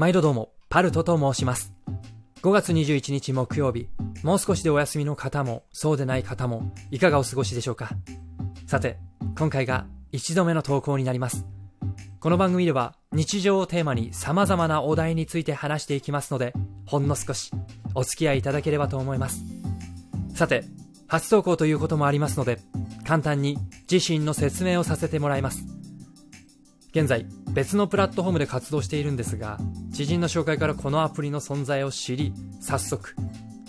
[0.00, 1.74] 毎度どうも、パルトと申します。
[2.40, 3.86] 5月21日木曜日、
[4.22, 7.90] もう少しでお休みの方も、そうでない方も、いかがお過ごしでしょうか
[8.66, 8.98] さて、
[9.36, 11.44] 今回が1度目の投稿になります。
[12.18, 16.54] この番組では、日常をテーマに様々なお題について話していきますので、
[16.86, 17.50] ほんの少し、
[17.94, 19.42] お付き合いいただければと思います。
[20.34, 20.64] さて、
[21.08, 22.58] 初投稿ということもありますので、
[23.06, 23.58] 簡単に
[23.92, 25.79] 自身の説明をさせてもらいます。
[26.92, 29.58] 現在、別のプラットフォームで活動しているんですが、
[29.92, 33.14] 知人の紹介からこのアプリの存在を知り、早速、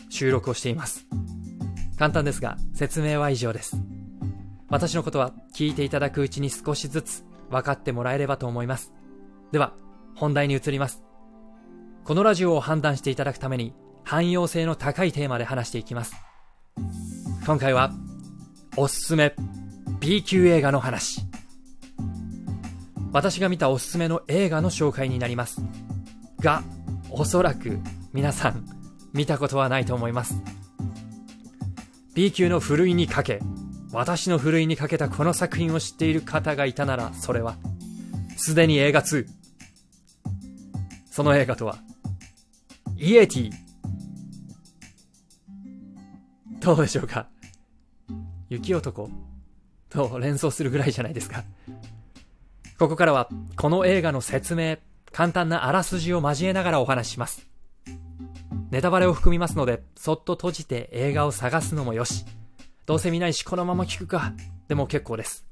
[0.10, 1.06] 収録をしています。
[1.98, 3.78] 簡単ですが、説明は以上です。
[4.70, 8.92] 私のことは聞いていただくうちに少しずつ分かってもらえればと思います。
[9.52, 9.74] では、
[10.16, 11.04] 本題に移ります。
[12.06, 16.16] このラジオを判断していただくために、汎用性の高いテーマで話していきます。
[17.46, 17.92] 今回は、
[18.78, 19.36] おすすめ
[20.00, 21.31] B 級映画の話。
[23.12, 25.62] 私が見たおすすめの映画の紹介になります。
[26.40, 26.64] が、
[27.10, 27.80] おそらく
[28.14, 28.66] 皆さん
[29.14, 30.42] 見たことはないと思います。
[32.14, 33.40] B 級のふるいにかけ、
[33.92, 37.58] 私のふるいにかけたこの作品を知っている方がいたなら、それは、
[38.38, 39.28] すでに映画2。
[41.12, 41.78] その映画とは、
[42.98, 43.52] イエティ。
[46.62, 47.28] どうでしょうか？
[48.50, 49.10] 雪男
[49.90, 51.44] と連想するぐらいじゃないですか。
[52.82, 54.78] ここからは、この映画の説明、
[55.12, 57.48] 簡単なあらすじを交えながらお話しします。
[58.72, 62.26] ネタバレを含みますので、そっと閉じて映画を探すのもよし。
[62.88, 64.34] どうせ見ないしこのまま聞くか。
[64.68, 65.46] でも結構です。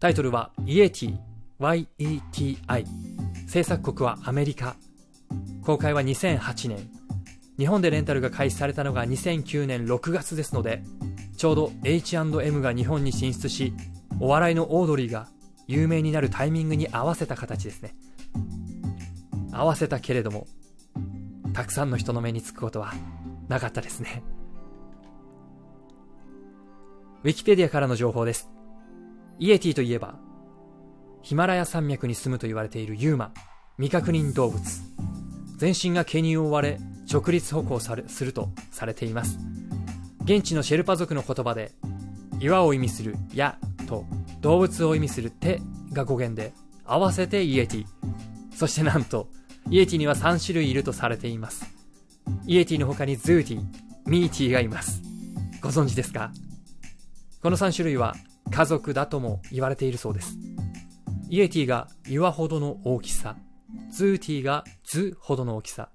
[0.00, 1.18] タイトルは、イエティ、
[1.58, 2.86] Y-E-T-I。
[3.46, 4.76] 制作国はアメリカ。
[5.62, 6.88] 公開は2008年。
[7.58, 10.82] 日本でレンタルが開始されたのが2009年6月ですので、
[11.36, 13.74] ちょうど H&M が日本に進出し、
[14.20, 15.28] お笑いのオードリーが
[15.66, 17.94] 有名になるタイミングに合わせた形ですね。
[19.52, 20.46] 合わせたけれども、
[21.52, 22.92] たくさんの人の目につくことは
[23.48, 24.22] なかったですね。
[27.24, 28.48] ウィキペディアからの情報です。
[29.38, 30.14] イエティといえば、
[31.22, 33.32] ヒマラヤ山脈に住むと言われている UMA、
[33.78, 34.62] 未確認動物。
[35.56, 36.78] 全身が毛に覆われ、
[37.10, 39.38] 直立歩行されするとされています。
[40.24, 41.72] 現地のシェルパ族の言葉で、
[42.38, 44.04] 岩を意味するヤと
[44.46, 45.60] 動物を意味するテ
[45.92, 46.52] が語源で、
[46.84, 47.86] 合わせてイエティ。
[48.54, 49.28] そしてなんと、
[49.70, 51.66] イエティには3種類いるとされています。
[52.46, 53.64] イエティの他にズーティ、
[54.06, 55.02] ミーティがいます。
[55.60, 56.30] ご存知ですか？
[57.42, 58.14] この3種類は
[58.52, 60.38] 家族だとも言われているそうです。
[61.28, 63.34] イエティが岩ほどの大きさ、
[63.90, 65.88] ズーティがズほどの大きさ。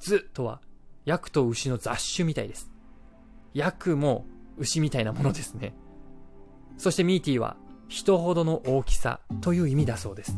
[0.00, 0.60] ズとは、
[1.06, 2.70] ヤクと牛の雑種みたいです。
[3.54, 4.26] ヤクも
[4.58, 5.72] 牛みたいなものですね。
[6.76, 7.56] そしてミーティは
[7.88, 10.36] 人ほどの大きさという意味だそうです。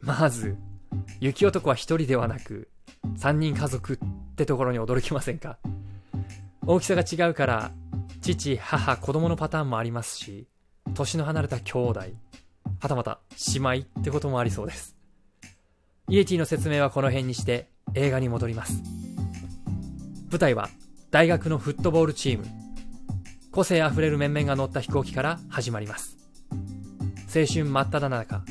[0.00, 0.56] まず、
[1.20, 2.68] 雪男は一人ではなく、
[3.16, 5.58] 三人家族ってところに驚きませんか？
[6.66, 7.72] 大きさが違うから、
[8.20, 10.46] 父、母、子供のパターンもありますし、
[10.94, 12.00] 年の離れた兄弟、
[12.80, 13.20] はたまた
[13.54, 14.96] 姉妹ってこともありそうです。
[16.08, 18.82] イエティの説明はこの辺にして映画に戻ります。
[20.30, 20.68] 舞台は
[21.10, 22.46] 大学のフットボールチーム。
[23.50, 26.17] 個性あふれる面々が乗った飛行機から始まります。
[27.34, 28.42] 青春真っ只中。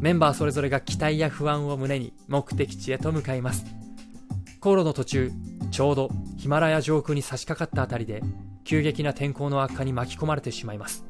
[0.00, 3.64] メンバーそれぞれが期待や不安を胸に目的地へと向かいます。
[4.60, 5.32] 航路の途中、
[5.72, 8.22] ちょうどヒマラヤ上空に差し掛かったあたりで、
[8.64, 11.04] 急激な天候の悪化に巻き込まれてしまいます。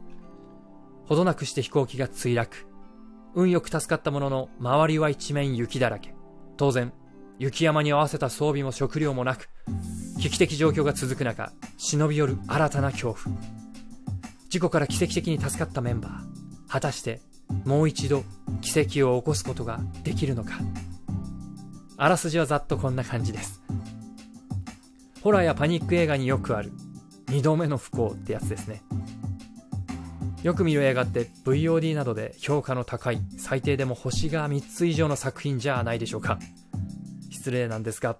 [1.04, 2.66] ほどなくして飛行機が墜落。
[3.34, 6.14] 運よく助かったものの、周りは一面雪だらけ。
[6.56, 6.92] 当然、
[7.38, 9.50] 雪山に合わせた装備も食料もなく、
[10.20, 13.36] 危機的状況が続く中、忍び寄る新たな恐怖。
[14.48, 16.35] 事故から奇跡的に助かったメンバー。
[16.68, 17.20] 果たして、
[17.64, 18.24] もう一度
[18.60, 20.58] 奇跡を起こすことができるのか。
[21.96, 23.62] あらすじはざっとこんな感じです。
[25.22, 26.72] ホラーやパニック映画によくある、
[27.28, 28.82] 二度目の不幸ってやつですね。
[30.46, 36.38] よく見る映画って VOD などで評価の高い最低でも星が3つ以上の作品じゃないでしょうか
[37.30, 38.16] 失礼なんですが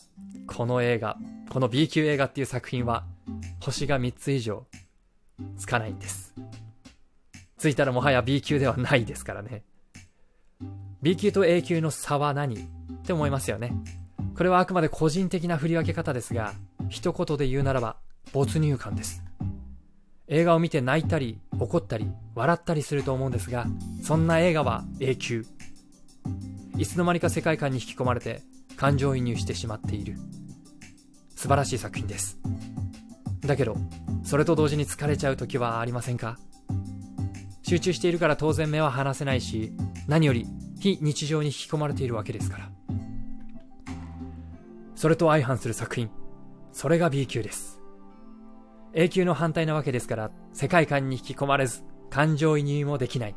[0.49, 1.17] この映画
[1.51, 3.05] この B 級映画っていう作品は
[3.61, 4.67] 星が3つ以上
[5.57, 6.35] つかないんです
[7.59, 9.65] ついたらもはや B 級ではないですからね。
[11.03, 12.59] B 級と A 級の差は何っ
[13.05, 13.73] て思いますよね。
[14.37, 16.53] これはあくまで個人的な振り分け方ですが
[16.89, 17.97] 一言で言うならば
[18.33, 19.23] 没入感です。
[20.29, 23.67] 映画を見て泣いたり怒ったり笑ったりすると思うんですが
[24.03, 25.47] そんな映画は A 級。
[26.77, 28.43] いつの間にか世界観に引き込まれて
[28.77, 30.17] 感情移入してしまっている。
[31.37, 32.39] 素晴らしい作品です。
[33.41, 33.77] だけど
[34.25, 36.39] それと同時に疲れちゃう時はありませんか？
[37.67, 39.73] 集中しているから当然目は離せないし
[40.07, 40.47] 何より
[40.79, 42.71] 非日常に引き込まれているわけですから
[44.97, 46.11] それと相反する作品。
[46.73, 47.81] それが B 級です。
[48.95, 53.37] A 級の反対なわけですから、世界観に引き込まれず、感情移入もできない。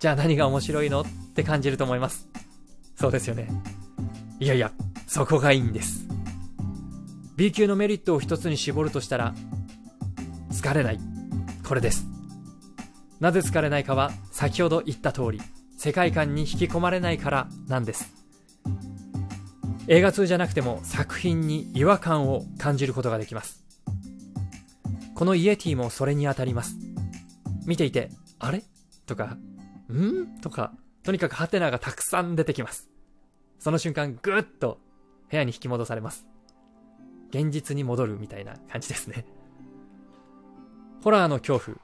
[0.00, 1.04] じゃあ何が面白いのっ
[1.34, 2.28] て感じると思います。
[2.96, 3.48] そうですよね。
[4.40, 4.72] いやいや、
[5.06, 6.08] そこがいいんです。
[7.36, 9.34] B 級のメリットを一つに絞るとしたら、
[10.50, 10.98] 疲れない。
[11.68, 12.09] これです。
[13.20, 15.40] なぜ疲れないかは、先ほど言った通り、
[15.76, 18.12] 世界観に引き込まれないからなんです。
[19.88, 23.64] 映画通じゃなくても作品に違和感を感じることができます。
[25.14, 26.76] このイエティもそれに当たります。
[27.66, 28.62] 見ていて、あれ？
[29.04, 29.36] とか、
[29.92, 30.40] ん？
[30.40, 32.88] とか、とにかくハテナがたくさん出てきます。
[33.58, 34.78] その瞬間、ぐっと
[35.30, 36.26] 部屋に引き戻されます。
[37.30, 39.26] 現実に戻るみたいな感じですね。
[41.02, 41.76] ホラーの恐怖、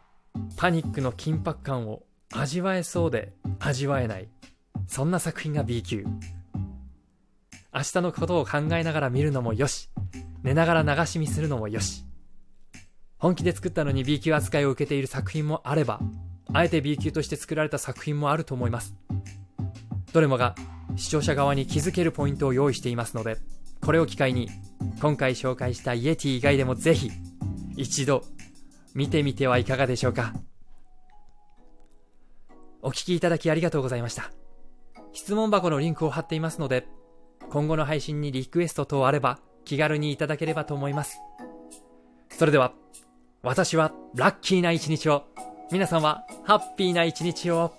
[0.57, 2.03] パニックの緊迫感を
[2.33, 4.29] 味わえそうで味わえない。
[4.87, 6.05] そんな作品が B 級。
[7.75, 9.91] 明日のことを考えながら見るのもよし、
[10.43, 12.05] 寝ながら流し見するのもよし。
[13.19, 16.01] 本気で作ったのに B 級扱いを受けている作品もあれば、
[16.53, 18.95] あえて B 級として作られた作品もあると思います。
[20.13, 20.55] どれもが
[20.97, 23.37] 視聴者側に気づけるポイントを用意していますので、
[23.83, 24.49] これを機会に
[25.01, 27.11] 今回紹介したイエティ以外でもぜひ
[27.77, 28.25] 一度
[28.97, 30.33] 見てみてはいかがでしょうか。
[32.81, 34.33] お聞きいただきありがとうございました。
[35.13, 36.89] 質問箱のリンクを貼っていますので、
[37.51, 41.21] 今後の配信にリクエスト等あれば気軽にいただければと思います。
[42.31, 42.73] それでは、
[43.43, 45.25] 私はラッキーな一日を、
[45.71, 47.75] 皆さんはハッピーな一日を、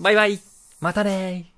[0.00, 0.40] バイバイ
[0.80, 1.49] またね